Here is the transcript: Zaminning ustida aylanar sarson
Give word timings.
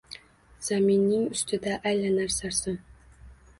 Zaminning 0.67 1.27
ustida 1.35 1.77
aylanar 1.93 2.35
sarson 2.39 2.83